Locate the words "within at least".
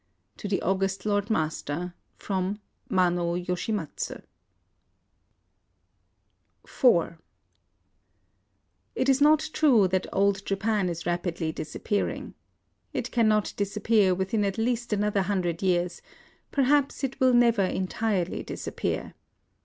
14.15-14.91